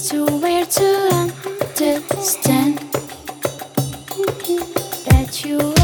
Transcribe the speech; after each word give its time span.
It's 0.00 0.10
too 0.10 0.26
weird 0.26 0.70
to 0.70 1.32
understand 1.74 2.78
that 5.06 5.44
you 5.44 5.77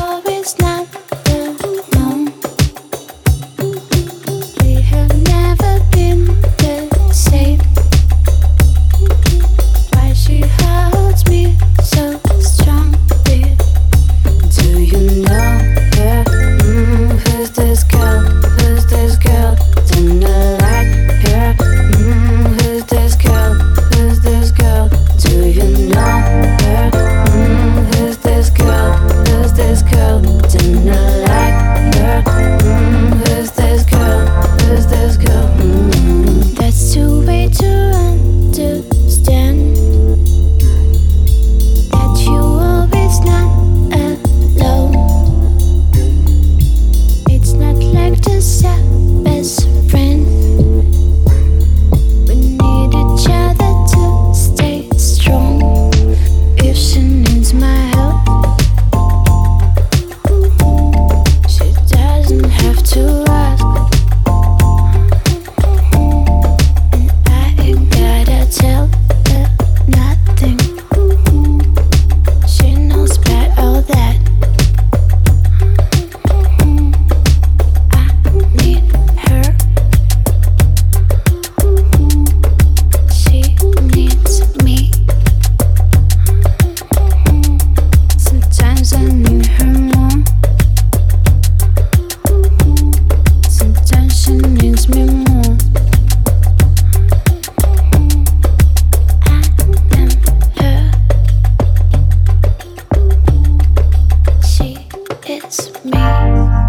Bye. 106.14 106.63